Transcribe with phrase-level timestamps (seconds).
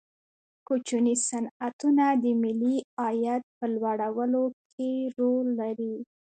[0.67, 5.95] کوچني صنعتونه د ملي عاید په لوړولو کې رول لري.